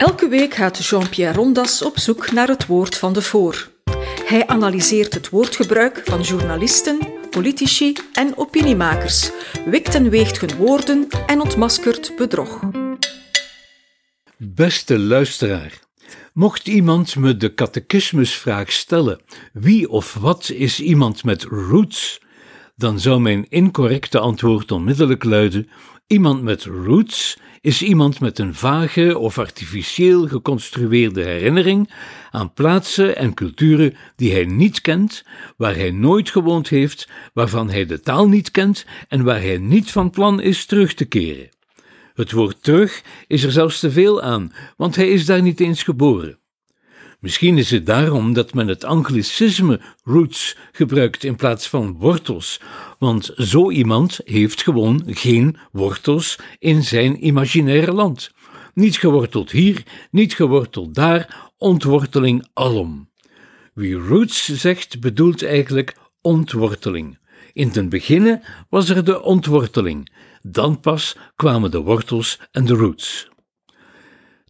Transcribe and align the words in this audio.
Elke 0.00 0.28
week 0.28 0.54
gaat 0.54 0.86
Jean-Pierre 0.86 1.36
Rondas 1.36 1.82
op 1.82 1.98
zoek 1.98 2.32
naar 2.32 2.48
het 2.48 2.66
woord 2.66 2.96
van 2.96 3.12
de 3.12 3.22
voor. 3.22 3.70
Hij 4.24 4.46
analyseert 4.46 5.14
het 5.14 5.28
woordgebruik 5.28 6.02
van 6.04 6.20
journalisten, 6.20 6.98
politici 7.30 7.96
en 8.12 8.36
opiniemakers, 8.36 9.30
wikt 9.64 9.94
en 9.94 10.10
weegt 10.10 10.40
hun 10.40 10.56
woorden 10.56 11.08
en 11.26 11.40
ontmaskert 11.40 12.12
bedrog. 12.16 12.60
Beste 14.36 14.98
luisteraar, 14.98 15.80
mocht 16.32 16.68
iemand 16.68 17.16
me 17.16 17.36
de 17.36 17.54
catechismusvraag 17.54 18.72
stellen: 18.72 19.20
wie 19.52 19.88
of 19.88 20.14
wat 20.14 20.50
is 20.50 20.80
iemand 20.80 21.24
met 21.24 21.42
roots? 21.42 22.20
Dan 22.76 23.00
zou 23.00 23.20
mijn 23.20 23.46
incorrecte 23.48 24.18
antwoord 24.18 24.72
onmiddellijk 24.72 25.24
luiden: 25.24 25.68
iemand 26.06 26.42
met 26.42 26.64
roots 26.64 27.38
is 27.60 27.82
iemand 27.82 28.20
met 28.20 28.38
een 28.38 28.54
vage 28.54 29.18
of 29.18 29.38
artificieel 29.38 30.28
geconstrueerde 30.28 31.22
herinnering 31.22 31.90
aan 32.30 32.52
plaatsen 32.52 33.16
en 33.16 33.34
culturen 33.34 33.96
die 34.16 34.32
hij 34.32 34.44
niet 34.44 34.80
kent, 34.80 35.24
waar 35.56 35.74
hij 35.74 35.90
nooit 35.90 36.30
gewoond 36.30 36.68
heeft, 36.68 37.08
waarvan 37.32 37.70
hij 37.70 37.86
de 37.86 38.00
taal 38.00 38.28
niet 38.28 38.50
kent 38.50 38.84
en 39.08 39.24
waar 39.24 39.40
hij 39.40 39.58
niet 39.58 39.90
van 39.90 40.10
plan 40.10 40.40
is 40.40 40.66
terug 40.66 40.94
te 40.94 41.04
keren. 41.04 41.48
Het 42.14 42.32
woord 42.32 42.62
terug 42.62 43.02
is 43.26 43.42
er 43.42 43.52
zelfs 43.52 43.80
te 43.80 43.90
veel 43.90 44.22
aan, 44.22 44.52
want 44.76 44.96
hij 44.96 45.08
is 45.08 45.26
daar 45.26 45.42
niet 45.42 45.60
eens 45.60 45.82
geboren. 45.82 46.39
Misschien 47.20 47.58
is 47.58 47.70
het 47.70 47.86
daarom 47.86 48.32
dat 48.32 48.54
men 48.54 48.68
het 48.68 48.84
anglicisme 48.84 49.80
roots 50.04 50.56
gebruikt 50.72 51.24
in 51.24 51.36
plaats 51.36 51.68
van 51.68 51.96
wortels, 51.98 52.60
want 52.98 53.30
zo 53.36 53.70
iemand 53.70 54.20
heeft 54.24 54.62
gewoon 54.62 55.02
geen 55.06 55.56
wortels 55.72 56.38
in 56.58 56.82
zijn 56.82 57.26
imaginaire 57.26 57.92
land. 57.92 58.30
Niet 58.74 58.96
geworteld 58.96 59.50
hier, 59.50 59.82
niet 60.10 60.34
geworteld 60.34 60.94
daar, 60.94 61.50
ontworteling 61.58 62.48
alom. 62.52 63.08
Wie 63.74 63.94
roots 63.94 64.44
zegt, 64.44 65.00
bedoelt 65.00 65.42
eigenlijk 65.44 65.96
ontworteling. 66.20 67.18
In 67.52 67.68
den 67.68 67.88
beginne 67.88 68.42
was 68.68 68.88
er 68.88 69.04
de 69.04 69.22
ontworteling, 69.22 70.12
dan 70.42 70.80
pas 70.80 71.16
kwamen 71.36 71.70
de 71.70 71.80
wortels 71.80 72.38
en 72.52 72.64
de 72.64 72.74
roots. 72.74 73.28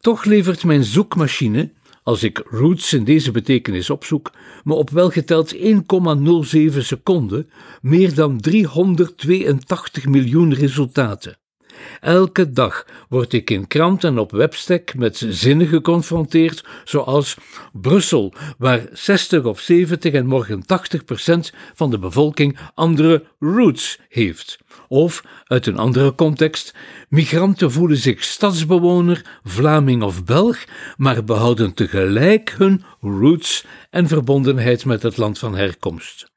Toch 0.00 0.24
levert 0.24 0.64
mijn 0.64 0.84
zoekmachine 0.84 1.72
als 2.11 2.22
ik 2.22 2.42
roots 2.50 2.92
in 2.92 3.05
deze 3.05 3.30
betekenis 3.30 3.91
opzoek, 3.91 4.33
me 4.64 4.75
op 4.75 4.91
welgeteld 4.91 5.56
1,07 5.56 5.61
seconden 6.78 7.50
meer 7.80 8.14
dan 8.14 8.41
382 8.41 10.06
miljoen 10.06 10.55
resultaten. 10.55 11.38
Elke 12.00 12.52
dag 12.52 12.86
word 13.08 13.32
ik 13.32 13.50
in 13.50 13.66
krant 13.66 14.04
en 14.04 14.18
op 14.18 14.30
webstack 14.30 14.94
met 14.94 15.26
zinnen 15.28 15.66
geconfronteerd, 15.66 16.64
zoals 16.84 17.36
Brussel, 17.72 18.32
waar 18.58 18.80
60 18.92 19.44
of 19.44 19.60
70 19.60 20.12
en 20.12 20.26
morgen 20.26 20.66
80 20.66 21.04
procent 21.04 21.52
van 21.74 21.90
de 21.90 21.98
bevolking 21.98 22.58
andere 22.74 23.24
roots 23.38 23.98
heeft. 24.08 24.58
Of, 24.88 25.24
uit 25.44 25.66
een 25.66 25.78
andere 25.78 26.14
context, 26.14 26.74
migranten 27.08 27.72
voelen 27.72 27.96
zich 27.96 28.24
stadsbewoner, 28.24 29.40
Vlaming 29.44 30.02
of 30.02 30.24
Belg, 30.24 30.64
maar 30.96 31.24
behouden 31.24 31.74
tegelijk 31.74 32.54
hun 32.58 32.84
roots 33.00 33.64
en 33.90 34.08
verbondenheid 34.08 34.84
met 34.84 35.02
het 35.02 35.16
land 35.16 35.38
van 35.38 35.56
herkomst. 35.56 36.30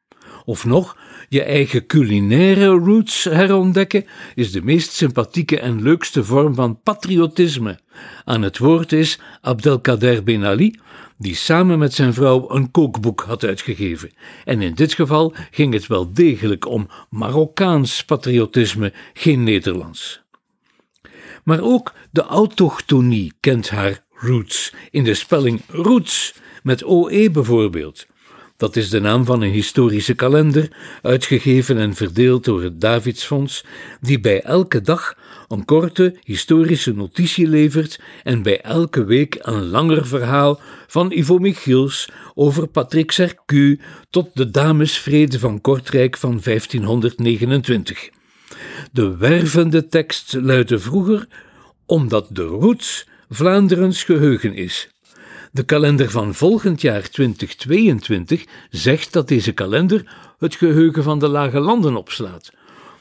Of 0.45 0.66
nog, 0.66 0.97
je 1.34 1.44
eigen 1.44 1.86
culinaire 1.86 2.66
roots 2.66 3.23
herontdekken 3.23 4.06
is 4.36 4.52
de 4.52 4.62
meest 4.62 4.92
sympathieke 4.92 5.59
en 5.59 5.81
leukste 5.81 6.23
vorm 6.23 6.56
van 6.56 6.81
patriotisme. 6.84 7.80
Aan 8.26 8.42
het 8.42 8.58
woord 8.58 8.92
is 8.92 9.20
Abdelkader 9.42 10.23
Ben 10.23 10.45
Ali, 10.45 10.80
die 11.17 11.36
samen 11.36 11.80
met 11.80 11.94
zijn 11.94 12.14
vrouw 12.14 12.52
een 12.52 12.72
kookboek 12.72 13.22
had 13.22 13.44
uitgegeven. 13.44 14.11
En 14.45 14.61
in 14.61 14.73
dit 14.73 14.94
geval 14.94 15.34
ging 15.52 15.73
het 15.73 15.88
wel 15.88 16.14
degelijk 16.14 16.67
om 16.67 16.89
Marokkaans 17.10 18.04
patriotisme, 18.04 18.94
geen 19.14 19.44
Nederlands. 19.44 20.21
Maar 21.44 21.61
ook 21.61 21.94
de 22.11 22.21
autochtonie 22.21 23.33
kent 23.39 23.70
haar 23.70 24.05
roots, 24.11 24.73
in 24.92 25.04
de 25.04 25.14
spelling 25.14 25.61
roots, 25.67 26.36
met 26.64 26.83
OE 26.83 27.30
bijvoorbeeld. 27.32 28.05
Dat 28.58 28.75
is 28.75 28.89
de 28.89 28.99
naam 28.99 29.25
van 29.25 29.41
een 29.41 29.52
historische 29.52 30.14
kalender, 30.14 30.71
uitgegeven 31.02 31.77
en 31.77 31.95
verdeeld 31.95 32.45
door 32.45 32.64
het 32.64 32.81
Davidsfonds, 32.81 33.65
die 34.02 34.19
bij 34.19 34.41
elke 34.41 34.81
dag 34.81 35.17
een 35.47 35.65
korte 35.65 36.15
historische 36.23 36.93
notitie 36.93 37.47
levert 37.47 37.99
en 38.23 38.41
bij 38.41 38.61
elke 38.61 39.03
week 39.03 39.37
een 39.41 39.64
langer 39.64 40.08
verhaal 40.08 40.59
van 40.87 41.11
Ivo 41.11 41.37
Michiels 41.37 42.09
over 42.33 42.67
Patrick 42.67 43.11
Sercu 43.11 43.80
tot 44.09 44.30
de 44.33 44.52
Damesvrede 44.52 45.39
van 45.39 45.61
Kortrijk 45.61 46.17
van 46.17 46.39
1529. 46.43 48.09
De 48.91 49.17
wervende 49.17 49.87
tekst 49.87 50.33
luidde 50.41 50.80
vroeger 50.80 51.27
omdat 51.85 52.27
de 52.31 52.43
roots 52.43 53.08
Vlaanderens 53.30 54.03
geheugen 54.03 54.53
is. 54.55 54.92
De 55.53 55.64
kalender 55.64 56.09
van 56.09 56.33
volgend 56.33 56.81
jaar 56.81 57.09
2022 57.09 58.45
zegt 58.69 59.14
dat 59.14 59.27
deze 59.27 59.52
kalender 59.52 60.15
het 60.37 60.55
geheugen 60.55 61.03
van 61.03 61.19
de 61.19 61.27
lage 61.27 61.59
landen 61.59 61.95
opslaat. 61.95 62.52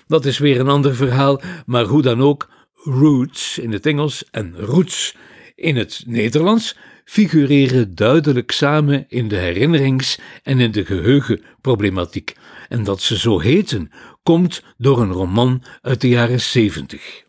Dat 0.06 0.24
is 0.24 0.38
weer 0.38 0.60
een 0.60 0.68
ander 0.68 0.94
verhaal, 0.94 1.40
maar 1.66 1.84
hoe 1.84 2.02
dan 2.02 2.22
ook, 2.22 2.48
roots 2.74 3.58
in 3.58 3.72
het 3.72 3.86
Engels 3.86 4.24
en 4.30 4.54
roots 4.58 5.16
in 5.54 5.76
het 5.76 6.02
Nederlands 6.06 6.76
figureren 7.04 7.94
duidelijk 7.94 8.50
samen 8.50 9.04
in 9.08 9.28
de 9.28 9.36
herinnerings- 9.36 10.18
en 10.42 10.60
in 10.60 10.72
de 10.72 10.84
geheugenproblematiek. 10.84 12.36
En 12.68 12.84
dat 12.84 13.00
ze 13.00 13.18
zo 13.18 13.40
heten, 13.40 13.90
komt 14.22 14.62
door 14.78 15.00
een 15.00 15.12
roman 15.12 15.62
uit 15.82 16.00
de 16.00 16.08
jaren 16.08 16.40
70. 16.40 17.22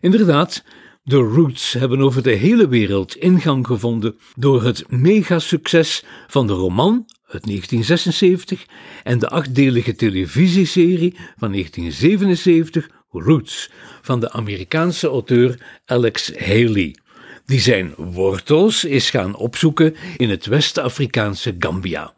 Inderdaad, 0.00 0.64
de 1.04 1.16
Roots 1.16 1.72
hebben 1.72 2.00
over 2.00 2.22
de 2.22 2.30
hele 2.30 2.68
wereld 2.68 3.16
ingang 3.16 3.66
gevonden 3.66 4.18
door 4.36 4.62
het 4.62 4.84
megasucces 4.88 6.04
van 6.26 6.46
de 6.46 6.52
roman 6.52 7.06
uit 7.26 7.44
1976 7.44 8.66
en 9.02 9.18
de 9.18 9.28
achtdelige 9.28 9.94
televisieserie 9.94 11.16
van 11.36 11.50
1977 11.52 12.90
Roots 13.10 13.70
van 14.02 14.20
de 14.20 14.30
Amerikaanse 14.30 15.08
auteur 15.08 15.80
Alex 15.86 16.36
Haley, 16.38 16.96
die 17.44 17.60
zijn 17.60 17.94
wortels 17.96 18.84
is 18.84 19.10
gaan 19.10 19.36
opzoeken 19.36 19.94
in 20.16 20.30
het 20.30 20.46
West-Afrikaanse 20.46 21.54
Gambia. 21.58 22.14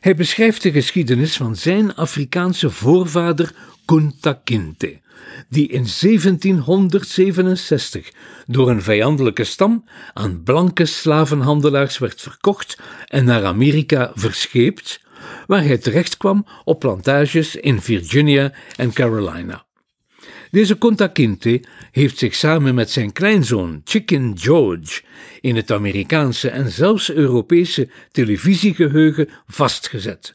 Hij 0.00 0.14
beschrijft 0.14 0.62
de 0.62 0.72
geschiedenis 0.72 1.36
van 1.36 1.56
zijn 1.56 1.94
Afrikaanse 1.94 2.70
voorvader 2.70 3.54
Kunta 3.84 4.40
Kinte, 4.44 5.00
die 5.48 5.68
in 5.68 5.86
1767 6.00 8.12
door 8.46 8.70
een 8.70 8.82
vijandelijke 8.82 9.44
stam 9.44 9.84
aan 10.14 10.42
blanke 10.42 10.86
slavenhandelaars 10.86 11.98
werd 11.98 12.20
verkocht 12.20 12.78
en 13.06 13.24
naar 13.24 13.44
Amerika 13.44 14.12
verscheept, 14.14 15.00
waar 15.46 15.64
hij 15.64 15.78
terechtkwam 15.78 16.46
op 16.64 16.80
plantages 16.80 17.56
in 17.56 17.80
Virginia 17.80 18.52
en 18.76 18.92
Carolina. 18.92 19.64
Deze 20.50 20.78
Kunta 20.78 21.06
Kinte 21.06 21.62
heeft 21.90 22.18
zich 22.18 22.34
samen 22.34 22.74
met 22.74 22.90
zijn 22.90 23.12
kleinzoon 23.12 23.80
Chicken 23.84 24.32
George 24.38 25.02
in 25.40 25.56
het 25.56 25.72
Amerikaanse 25.72 26.48
en 26.48 26.70
zelfs 26.70 27.12
Europese 27.12 27.88
televisiegeheugen 28.12 29.28
vastgezet. 29.46 30.34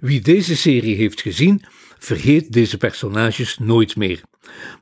Wie 0.00 0.20
deze 0.20 0.56
serie 0.56 0.96
heeft 0.96 1.20
gezien, 1.20 1.62
vergeet 1.98 2.52
deze 2.52 2.76
personages 2.76 3.58
nooit 3.58 3.96
meer. 3.96 4.20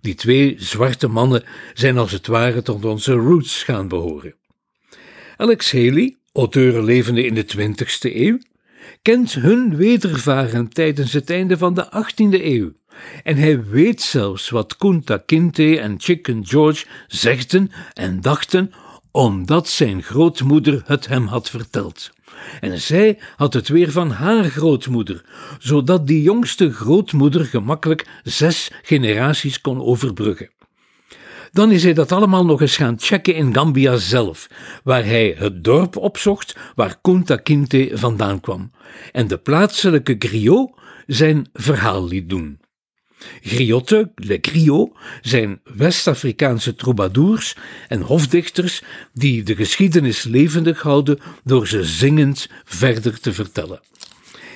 Die 0.00 0.15
twee 0.15 0.54
zwarte 0.59 1.09
mannen 1.09 1.44
zijn 1.75 1.99
als 1.99 2.12
het 2.12 2.27
ware 2.27 2.62
tot 2.62 2.84
onze 2.84 3.12
roots 3.12 3.62
gaan 3.62 3.89
behoren. 3.89 4.34
Alex 5.36 5.72
Haley, 5.72 6.16
auteur 6.33 6.83
levende 6.83 7.27
in 7.27 7.34
de 7.34 7.47
20ste 7.47 8.15
eeuw, 8.15 8.39
kent 9.03 9.33
hun 9.33 9.77
wedervaren 9.77 10.68
tijdens 10.68 11.13
het 11.13 11.30
einde 11.30 11.59
van 11.59 11.74
de 11.74 11.86
18e 11.86 12.45
eeuw. 12.45 12.72
En 13.22 13.36
hij 13.36 13.65
weet 13.65 14.03
zelfs 14.03 14.48
wat 14.48 14.77
Kunta 14.77 15.16
Kinte 15.27 15.80
en 15.80 15.95
Chicken 15.98 16.47
George 16.47 16.86
zegden 17.07 17.71
en 17.92 18.21
dachten, 18.21 18.72
omdat 19.16 19.68
zijn 19.68 20.03
grootmoeder 20.03 20.83
het 20.86 21.07
hem 21.07 21.27
had 21.27 21.51
verteld. 21.51 22.10
En 22.60 22.80
zij 22.80 23.18
had 23.36 23.54
het 23.54 23.68
weer 23.68 23.91
van 23.91 24.10
haar 24.10 24.45
grootmoeder, 24.45 25.24
zodat 25.59 26.07
die 26.07 26.22
jongste 26.22 26.72
grootmoeder 26.72 27.45
gemakkelijk 27.45 28.07
zes 28.22 28.71
generaties 28.83 29.60
kon 29.60 29.80
overbruggen. 29.80 30.51
Dan 31.53 31.71
is 31.71 31.83
hij 31.83 31.92
dat 31.92 32.13
allemaal 32.13 32.45
nog 32.45 32.60
eens 32.60 32.77
gaan 32.77 32.97
checken 32.98 33.34
in 33.34 33.54
Gambia 33.54 33.97
zelf, 33.97 34.47
waar 34.84 35.04
hij 35.04 35.34
het 35.39 35.65
dorp 35.65 35.97
opzocht 35.97 36.57
waar 36.74 36.98
Kunta 37.03 37.36
Kinte 37.36 37.91
vandaan 37.92 38.41
kwam, 38.41 38.71
en 39.12 39.28
de 39.28 39.39
plaatselijke 39.39 40.16
griot 40.19 40.71
zijn 41.07 41.48
verhaal 41.53 42.09
liet 42.09 42.28
doen. 42.28 42.59
Griotten, 43.42 44.12
le 44.14 44.38
griot, 44.40 44.90
zijn 45.20 45.60
West-Afrikaanse 45.76 46.74
troubadours 46.74 47.56
en 47.88 48.00
hofdichters 48.00 48.82
die 49.12 49.42
de 49.42 49.54
geschiedenis 49.54 50.24
levendig 50.24 50.82
houden 50.82 51.18
door 51.44 51.68
ze 51.68 51.84
zingend 51.84 52.48
verder 52.64 53.20
te 53.20 53.32
vertellen. 53.32 53.80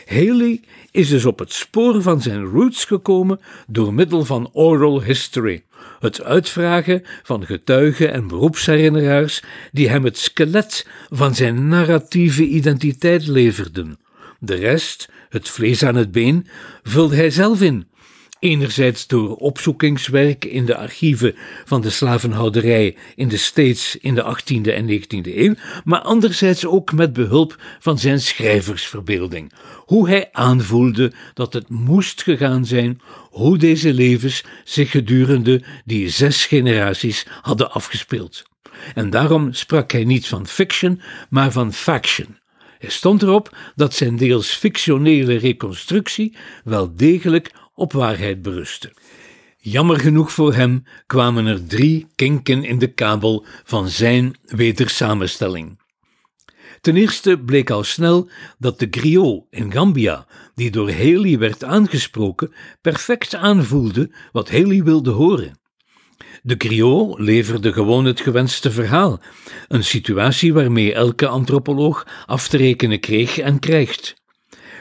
Haley 0.07 0.61
is 0.91 1.09
dus 1.09 1.25
op 1.25 1.39
het 1.39 1.53
spoor 1.53 2.03
van 2.03 2.23
zijn 2.23 2.45
roots 2.45 2.85
gekomen 2.85 3.41
door 3.67 3.95
middel 3.95 4.25
van 4.25 4.51
oral 4.53 5.03
history, 5.03 5.63
het 6.01 6.23
uitvragen 6.23 7.03
van 7.23 7.47
getuigen 7.47 8.13
en 8.13 8.27
beroepsherinneraars 8.27 9.43
die 9.73 9.89
hem 9.89 10.05
het 10.05 10.19
skelet 10.19 10.87
van 11.09 11.35
zijn 11.35 11.69
narratieve 11.69 12.47
identiteit 12.47 13.27
leverden. 13.27 13.99
De 14.39 14.55
rest, 14.55 15.09
het 15.29 15.49
vlees 15.49 15.85
aan 15.85 15.95
het 15.95 16.13
been, 16.13 16.47
vulde 16.83 17.17
hij 17.17 17.31
zelf 17.31 17.63
in 17.63 17.87
Enerzijds 18.41 19.07
door 19.07 19.37
opzoekingswerk 19.37 20.45
in 20.45 20.65
de 20.67 20.77
archieven 20.77 21.35
van 21.65 21.81
de 21.81 21.91
slavenhouderij 21.91 22.97
in 23.15 23.29
de 23.29 23.37
States 23.37 23.97
in 23.97 24.15
de 24.15 24.37
18e 24.37 24.75
en 24.75 24.89
19e 24.89 25.37
eeuw, 25.37 25.55
maar 25.85 26.01
anderzijds 26.01 26.67
ook 26.67 26.93
met 26.93 27.13
behulp 27.13 27.57
van 27.79 27.99
zijn 27.99 28.21
schrijversverbeelding. 28.21 29.53
Hoe 29.77 30.09
hij 30.09 30.29
aanvoelde 30.33 31.13
dat 31.35 31.53
het 31.53 31.69
moest 31.69 32.23
gegaan 32.23 32.67
zijn, 32.67 33.01
hoe 33.31 33.59
deze 33.59 33.95
levens 33.95 34.45
zich 34.65 34.91
gedurende 34.91 35.63
die 35.85 36.09
zes 36.09 36.47
generaties 36.47 37.27
hadden 37.41 37.73
afgespeeld. 37.73 38.43
En 38.95 39.11
daarom 39.11 39.53
sprak 39.53 39.93
hij 39.93 40.05
niet 40.05 40.27
van 40.27 40.47
fiction, 40.47 41.01
maar 41.29 41.53
van 41.53 41.73
faction. 41.73 42.39
Hij 42.79 42.91
stond 42.91 43.23
erop 43.23 43.57
dat 43.77 43.95
zijn 43.95 44.17
deels 44.17 44.49
fictionele 44.49 45.37
reconstructie 45.37 46.37
wel 46.65 46.95
degelijk 46.97 47.51
op 47.81 47.93
waarheid 47.93 48.43
berustte. 48.43 48.93
Jammer 49.57 50.01
genoeg 50.01 50.33
voor 50.33 50.55
hem 50.55 50.85
kwamen 51.07 51.47
er 51.47 51.67
drie 51.67 52.07
kinken 52.15 52.65
in 52.65 52.79
de 52.79 52.93
kabel 52.93 53.47
van 53.65 53.89
zijn 53.89 54.37
wedersamenstelling. 54.45 55.79
Ten 56.81 56.97
eerste 56.97 57.39
bleek 57.39 57.71
al 57.71 57.85
snel 57.85 58.31
dat 58.59 58.79
de 58.79 58.87
griot 58.91 59.45
in 59.51 59.73
Gambia, 59.73 60.27
die 60.55 60.71
door 60.71 60.91
Haley 60.91 61.39
werd 61.39 61.65
aangesproken, 61.65 62.53
perfect 62.81 63.35
aanvoelde 63.35 64.11
wat 64.33 64.51
Haley 64.51 64.83
wilde 64.83 65.11
horen. 65.11 65.61
De 66.43 66.55
griot 66.59 67.19
leverde 67.19 67.73
gewoon 67.73 68.05
het 68.05 68.21
gewenste 68.21 68.71
verhaal, 68.71 69.21
een 69.69 69.85
situatie 69.85 70.53
waarmee 70.53 70.95
elke 70.95 71.27
antropoloog 71.27 72.07
af 72.27 72.49
te 72.49 72.57
rekenen 72.57 73.01
kreeg 73.01 73.39
en 73.39 73.59
krijgt. 73.59 74.15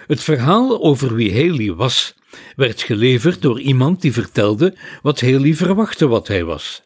Het 0.08 0.22
verhaal 0.24 0.82
over 0.84 1.16
wie 1.16 1.34
Haley 1.34 1.74
was 1.74 2.18
werd 2.56 2.82
geleverd 2.82 3.42
door 3.42 3.60
iemand 3.60 4.02
die 4.02 4.14
vertelde 4.14 4.76
wat 5.02 5.22
Haley 5.22 5.54
verwachtte 5.54 6.08
wat 6.08 6.28
hij 6.28 6.44
was. 6.44 6.82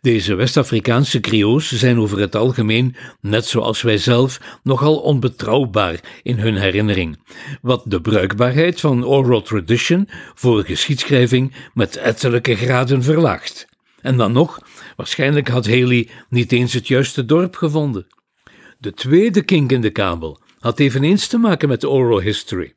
Deze 0.00 0.34
West-Afrikaanse 0.34 1.18
griots 1.20 1.72
zijn 1.72 1.98
over 1.98 2.18
het 2.18 2.36
algemeen, 2.36 2.96
net 3.20 3.46
zoals 3.46 3.82
wij 3.82 3.98
zelf, 3.98 4.40
nogal 4.62 4.96
onbetrouwbaar 4.96 6.00
in 6.22 6.38
hun 6.38 6.56
herinnering, 6.56 7.18
wat 7.62 7.82
de 7.84 8.00
bruikbaarheid 8.00 8.80
van 8.80 9.06
oral 9.06 9.42
tradition 9.42 10.08
voor 10.34 10.64
geschiedschrijving 10.64 11.54
met 11.74 11.96
ettelijke 11.96 12.56
graden 12.56 13.02
verlaagt. 13.02 13.66
En 14.00 14.16
dan 14.16 14.32
nog, 14.32 14.58
waarschijnlijk 14.96 15.48
had 15.48 15.66
Haley 15.66 16.08
niet 16.28 16.52
eens 16.52 16.72
het 16.72 16.88
juiste 16.88 17.24
dorp 17.24 17.56
gevonden. 17.56 18.06
De 18.78 18.92
tweede 18.92 19.42
kink 19.42 19.72
in 19.72 19.80
de 19.80 19.90
kabel 19.90 20.40
had 20.60 20.78
eveneens 20.78 21.26
te 21.26 21.38
maken 21.38 21.68
met 21.68 21.84
oral 21.84 22.20
history, 22.20 22.72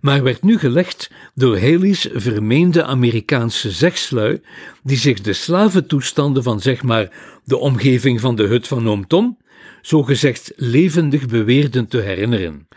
maar 0.00 0.22
werd 0.22 0.42
nu 0.42 0.58
gelegd 0.58 1.10
door 1.34 1.58
Haley's 1.58 2.08
vermeende 2.12 2.84
Amerikaanse 2.84 3.70
zegslui, 3.70 4.40
die 4.82 4.96
zich 4.96 5.20
de 5.20 5.32
slaventoestanden 5.32 6.42
van 6.42 6.60
zeg 6.60 6.82
maar 6.82 7.10
de 7.44 7.56
omgeving 7.56 8.20
van 8.20 8.36
de 8.36 8.46
hut 8.46 8.68
van 8.68 8.88
oom 8.88 9.06
Tom, 9.06 9.38
zogezegd 9.82 10.52
levendig 10.56 11.26
beweerden 11.26 11.88
te 11.88 12.00
herinneren. 12.00 12.68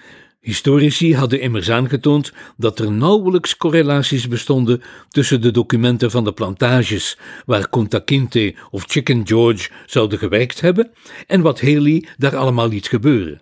Historici 0.41 1.15
hadden 1.15 1.41
immers 1.41 1.69
aangetoond 1.69 2.33
dat 2.57 2.79
er 2.79 2.91
nauwelijks 2.91 3.57
correlaties 3.57 4.27
bestonden 4.27 4.81
tussen 5.09 5.41
de 5.41 5.51
documenten 5.51 6.11
van 6.11 6.23
de 6.23 6.31
plantages 6.31 7.17
waar 7.45 7.69
Conta 7.69 7.99
Kinte 7.99 8.55
of 8.69 8.83
Chicken 8.87 9.27
George 9.27 9.69
zouden 9.85 10.19
gewerkt 10.19 10.61
hebben 10.61 10.91
en 11.27 11.41
wat 11.41 11.61
Haley 11.61 12.05
daar 12.17 12.35
allemaal 12.35 12.67
liet 12.67 12.87
gebeuren. 12.87 13.41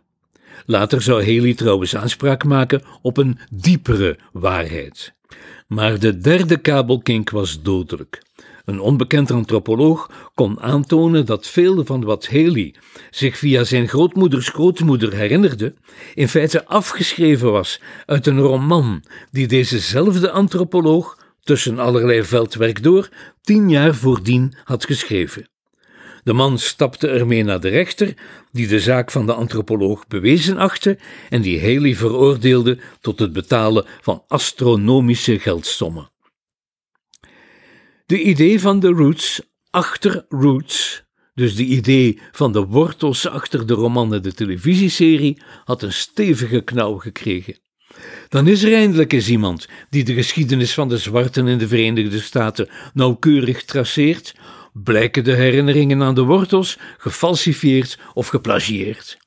Later 0.70 1.02
zou 1.02 1.20
Haley 1.26 1.54
trouwens 1.54 1.96
aanspraak 1.96 2.44
maken 2.44 2.82
op 3.02 3.18
een 3.18 3.40
diepere 3.52 4.18
waarheid. 4.32 5.14
Maar 5.68 6.00
de 6.00 6.18
derde 6.18 6.58
kabelkink 6.58 7.30
was 7.30 7.62
dodelijk. 7.62 8.24
Een 8.66 8.80
onbekend 8.80 9.32
antropoloog 9.32 10.30
kon 10.34 10.60
aantonen 10.60 11.26
dat 11.26 11.48
veel 11.48 11.86
van 11.86 12.04
wat 12.04 12.28
Haley 12.28 12.76
zich 13.10 13.38
via 13.38 13.64
zijn 13.64 13.88
grootmoeders 13.88 14.50
grootmoeder 14.50 15.14
herinnerde, 15.14 15.74
in 16.14 16.28
feite 16.28 16.66
afgeschreven 16.66 17.52
was 17.52 17.82
uit 18.06 18.28
een 18.28 18.40
roman 18.40 19.04
die 19.32 19.48
dezezelfde 19.48 20.32
antropoloog, 20.32 21.18
tussen 21.44 21.80
allerlei 21.80 22.24
veldwerk 22.24 22.84
door, 22.84 23.10
tien 23.42 23.70
jaar 23.70 23.96
voordien 23.96 24.54
had 24.64 24.86
geschreven. 24.86 25.50
De 26.30 26.36
man 26.36 26.60
stapte 26.60 27.08
ermee 27.08 27.44
naar 27.44 27.60
de 27.60 27.70
rechter, 27.70 28.14
die 28.52 28.68
de 28.68 28.80
zaak 28.80 29.12
van 29.12 29.26
de 29.26 29.34
antropoloog 29.34 30.08
bewezen 30.08 30.58
achtte 30.58 30.98
en 31.30 31.42
die 31.42 31.60
Haley 31.60 31.96
veroordeelde 31.96 32.80
tot 33.02 33.20
het 33.20 33.34
betalen 33.34 33.86
van 34.02 34.24
astronomische 34.28 35.40
geldsommen. 35.40 36.10
De 38.06 38.22
idee 38.22 38.60
van 38.60 38.80
de 38.80 38.88
roots 38.88 39.42
achter 39.70 40.26
roots, 40.30 41.04
dus 41.34 41.56
de 41.56 41.66
idee 41.66 42.20
van 42.32 42.52
de 42.52 42.66
wortels 42.66 43.28
achter 43.28 43.68
de 43.68 43.74
roman 43.74 44.14
en 44.14 44.22
de 44.22 44.34
televisieserie, 44.34 45.42
had 45.66 45.82
een 45.82 45.94
stevige 45.94 46.62
knauw 46.62 46.98
gekregen. 46.98 47.60
Dan 48.28 48.48
is 48.48 48.64
er 48.64 48.74
eindelijk 48.74 49.14
eens 49.14 49.30
iemand 49.30 49.68
die 49.90 50.04
de 50.04 50.14
geschiedenis 50.14 50.74
van 50.74 50.90
de 50.90 50.98
zwarten 50.98 51.48
in 51.48 51.58
de 51.58 51.68
Verenigde 51.68 52.20
Staten 52.20 52.70
nauwkeurig 52.94 53.64
traceert, 53.64 54.36
blijken 54.74 55.24
de 55.24 55.34
herinneringen 55.34 56.02
aan 56.02 56.16
de 56.16 56.22
wortels 56.22 56.78
gefalsifieerd 56.98 58.00
of 58.14 58.28
geplagieerd. 58.28 59.18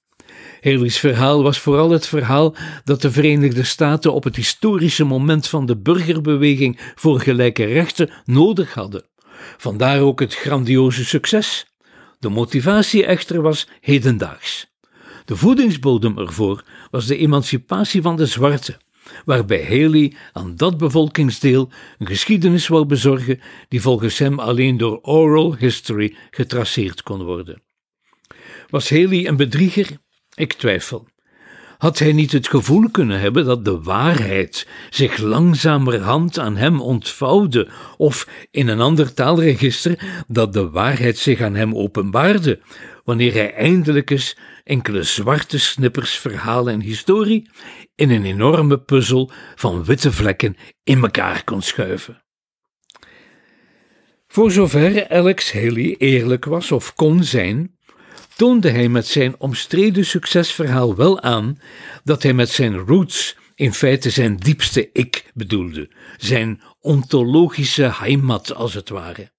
Haley's 0.61 0.99
verhaal 0.99 1.43
was 1.43 1.59
vooral 1.59 1.91
het 1.91 2.07
verhaal 2.07 2.55
dat 2.85 3.03
de 3.03 3.11
Verenigde 3.11 3.63
Staten 3.63 4.13
op 4.13 4.25
het 4.25 4.37
historische 4.37 5.05
moment 5.05 5.49
van 5.49 5.67
de 5.67 5.77
burgerbeweging 5.77 6.79
voor 6.95 7.21
gelijke 7.21 7.65
rechten 7.65 8.11
nodig 8.25 8.75
hadden. 8.75 9.05
Vandaar 9.57 10.01
ook 10.01 10.21
het 10.21 10.35
grandioze 10.35 11.05
succes. 11.05 11.67
De 12.19 12.29
motivatie 12.29 13.07
echter 13.07 13.43
was 13.43 13.69
hedendaags. 13.81 14.71
De 15.25 15.37
voedingsbodem 15.37 16.19
ervoor 16.19 16.65
was 16.91 17.07
de 17.07 17.17
emancipatie 17.17 18.03
van 18.03 18.17
de 18.17 18.27
zwarte 18.27 18.79
waarbij 19.25 19.65
Haley 19.65 20.15
aan 20.33 20.57
dat 20.57 20.79
bevolkingsdeel 20.79 21.71
een 21.99 22.07
geschiedenis 22.07 22.69
wou 22.69 22.85
bezorgen 22.85 23.41
die 23.69 23.81
volgens 23.81 24.19
hem 24.19 24.39
alleen 24.39 24.77
door 24.77 24.99
oral 25.03 25.57
history 25.57 26.17
getraceerd 26.31 27.03
kon 27.03 27.23
worden. 27.23 27.63
Was 28.69 28.91
Haley 28.91 29.27
een 29.27 29.37
bedrieger? 29.37 29.89
Ik 30.35 30.53
twijfel. 30.53 31.07
Had 31.79 31.99
hij 31.99 32.13
niet 32.13 32.33
het 32.33 32.49
gevoel 32.49 32.91
kunnen 32.91 33.21
hebben 33.21 33.45
dat 33.45 33.65
de 33.65 33.81
waarheid 33.81 34.67
zich 34.91 35.19
langzamerhand 35.19 36.39
aan 36.39 36.57
hem 36.57 36.81
ontvouwde, 36.81 37.69
of 37.97 38.29
in 38.51 38.69
een 38.69 38.81
ander 38.81 39.15
taalregister 39.15 40.25
dat 40.27 40.53
de 40.53 40.71
waarheid 40.71 41.19
zich 41.19 41.41
aan 41.41 41.55
hem 41.55 41.75
openbaarde, 41.75 42.61
wanneer 43.05 43.33
hij 43.33 43.55
eindelijk 43.55 44.11
eens 44.11 44.37
enkele 44.65 45.03
zwarte 45.03 45.59
snippers 45.59 46.15
verhalen 46.15 46.73
en 46.73 46.81
historie 46.81 47.51
in 47.95 48.11
een 48.11 48.25
enorme 48.25 48.79
puzzel 48.79 49.31
van 49.55 49.85
witte 49.85 50.13
vlekken 50.13 50.57
in 50.85 51.03
elkaar 51.03 51.45
kon 51.45 51.63
schuiven. 51.63 52.23
Voor 54.27 54.51
zover 54.51 55.09
Alex 55.09 55.53
Haley 55.53 55.95
eerlijk 55.99 56.45
was 56.45 56.73
of 56.73 56.95
kon 56.95 57.25
zijn, 57.25 57.77
toonde 58.37 58.71
hij 58.71 58.89
met 58.89 59.07
zijn 59.07 59.41
omstreden 59.41 60.05
succesverhaal 60.05 60.97
wel 60.97 61.21
aan 61.21 61.59
dat 62.05 62.23
hij 62.23 62.33
met 62.33 62.49
zijn 62.49 62.77
roots 62.77 63.37
in 63.55 63.73
feite 63.73 64.11
zijn 64.11 64.37
diepste 64.37 64.91
ik 64.93 65.31
bedoelde, 65.35 65.91
zijn 66.17 66.63
ontologische 66.81 67.91
heimat 67.95 68.55
als 68.55 68.75
het 68.75 68.89
ware. 68.89 69.33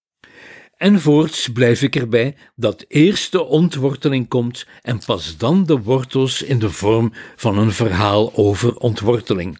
En 0.83 1.01
voorts 1.01 1.51
blijf 1.51 1.81
ik 1.81 1.95
erbij 1.95 2.35
dat 2.55 2.85
eerst 2.87 3.31
de 3.31 3.43
ontworteling 3.43 4.27
komt 4.27 4.67
en 4.81 4.99
pas 5.05 5.37
dan 5.37 5.65
de 5.65 5.79
wortels 5.79 6.41
in 6.41 6.59
de 6.59 6.69
vorm 6.69 7.13
van 7.35 7.57
een 7.57 7.71
verhaal 7.71 8.35
over 8.35 8.75
ontworteling. 8.75 9.59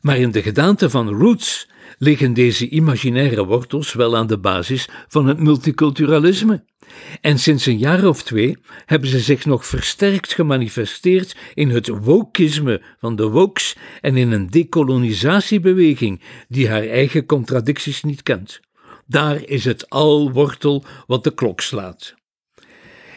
Maar 0.00 0.18
in 0.18 0.30
de 0.30 0.42
gedaante 0.42 0.90
van 0.90 1.08
roots 1.08 1.68
liggen 1.98 2.32
deze 2.32 2.68
imaginaire 2.68 3.44
wortels 3.44 3.92
wel 3.92 4.16
aan 4.16 4.26
de 4.26 4.38
basis 4.38 4.88
van 5.08 5.26
het 5.26 5.40
multiculturalisme. 5.40 6.64
En 7.20 7.38
sinds 7.38 7.66
een 7.66 7.78
jaar 7.78 8.08
of 8.08 8.22
twee 8.22 8.56
hebben 8.84 9.08
ze 9.08 9.20
zich 9.20 9.44
nog 9.44 9.66
versterkt 9.66 10.32
gemanifesteerd 10.32 11.36
in 11.54 11.70
het 11.70 11.88
wokisme 11.88 12.82
van 12.98 13.16
de 13.16 13.28
wokes 13.28 13.76
en 14.00 14.16
in 14.16 14.32
een 14.32 14.50
decolonisatiebeweging 14.50 16.22
die 16.48 16.68
haar 16.68 16.86
eigen 16.86 17.26
contradicties 17.26 18.02
niet 18.02 18.22
kent. 18.22 18.60
Daar 19.06 19.44
is 19.44 19.64
het 19.64 19.90
al 19.90 20.32
wortel 20.32 20.84
wat 21.06 21.24
de 21.24 21.34
klok 21.34 21.60
slaat. 21.60 22.14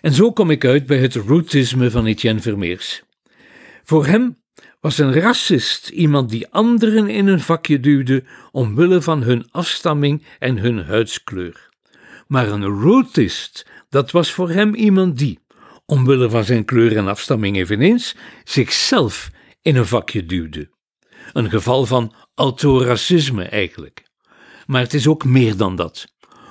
En 0.02 0.14
zo 0.14 0.32
kom 0.32 0.52
ik 0.52 0.66
uit 0.66 0.86
bij 0.86 0.98
het 0.98 1.16
rootisme 1.16 1.92
van 1.92 2.06
Etienne 2.06 2.42
Vermeers. 2.42 3.04
Voor 3.84 4.06
hem 4.06 4.38
was 4.80 4.98
een 4.98 5.14
racist 5.14 5.90
iemand 5.90 6.30
die 6.30 6.48
anderen 6.48 7.08
in 7.08 7.28
een 7.28 7.40
vakje 7.40 7.80
duwde 7.80 8.24
omwille 8.52 9.02
van 9.02 9.24
hun 9.24 9.52
afstamming 9.52 10.26
en 10.40 10.58
hun 10.58 10.86
huidskleur. 10.86 11.70
Maar 12.28 12.48
een 12.48 12.66
rootist, 12.66 13.66
dat 13.90 14.12
was 14.12 14.32
voor 14.32 14.50
hem 14.50 14.76
iemand 14.76 15.18
die, 15.18 15.40
omwille 15.86 16.30
van 16.30 16.44
zijn 16.44 16.66
kleur 16.66 16.98
en 16.98 17.08
afstamming 17.08 17.58
eveneens, 17.58 18.16
zichzelf 18.44 19.32
in 19.62 19.76
een 19.76 19.86
vakje 19.86 20.26
duwde. 20.26 20.70
Een 21.34 21.50
geval 21.50 21.86
van 21.86 22.14
autoracisme 22.36 23.44
eigenlijk. 23.44 24.09
Maar 24.70 24.82
het 24.82 24.94
is 24.94 25.08
ook 25.08 25.24
meer 25.26 25.58
dan 25.58 25.76
dat. 25.76 26.08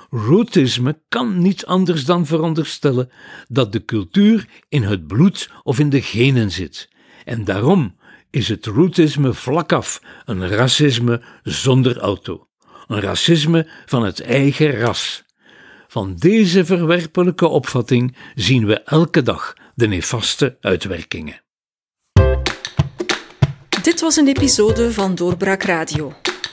Rootisme 0.09 1.01
kan 1.09 1.41
niet 1.41 1.65
anders 1.65 2.05
dan 2.05 2.25
veronderstellen 2.25 3.11
dat 3.47 3.71
de 3.71 3.85
cultuur 3.85 4.47
in 4.69 4.83
het 4.83 5.07
bloed 5.07 5.49
of 5.63 5.79
in 5.79 5.89
de 5.89 6.01
genen 6.01 6.51
zit. 6.51 6.89
En 7.25 7.43
daarom 7.43 7.95
is 8.29 8.49
het 8.49 8.65
rootisme 8.65 9.33
vlakaf 9.33 10.01
een 10.25 10.47
racisme 10.47 11.21
zonder 11.43 11.97
auto. 11.97 12.47
Een 12.87 12.99
racisme 12.99 13.67
van 13.85 14.03
het 14.03 14.21
eigen 14.21 14.71
ras. 14.79 15.23
Van 15.87 16.15
deze 16.15 16.65
verwerpelijke 16.65 17.47
opvatting 17.47 18.15
zien 18.35 18.65
we 18.65 18.83
elke 18.83 19.21
dag 19.21 19.53
de 19.75 19.87
nefaste 19.87 20.57
uitwerkingen. 20.61 21.41
Dit 23.81 23.99
was 23.99 24.15
een 24.15 24.27
episode 24.27 24.93
van 24.93 25.15
Doorbraak 25.15 25.63
Radio, 25.63 26.13